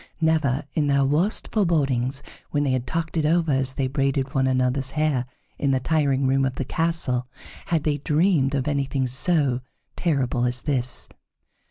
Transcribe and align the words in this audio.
Never 0.19 0.63
in 0.73 0.87
their 0.87 1.05
worst 1.05 1.49
forebodings, 1.51 2.23
when 2.49 2.63
they 2.63 2.71
had 2.71 2.87
talked 2.87 3.17
it 3.17 3.23
over 3.23 3.51
as 3.51 3.75
they 3.75 3.85
braided 3.85 4.33
one 4.33 4.47
another's 4.47 4.89
hair 4.97 5.27
in 5.59 5.69
the 5.69 5.79
tiring 5.79 6.25
room 6.25 6.43
of 6.43 6.55
the 6.55 6.65
castle, 6.65 7.27
had 7.67 7.83
they 7.83 7.99
dreamed 7.99 8.55
of 8.55 8.67
anything 8.67 9.05
so 9.05 9.61
terrible 9.95 10.45
as 10.45 10.63
this. 10.63 11.07